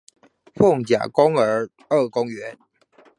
[0.55, 2.57] 鳳甲公兒二公園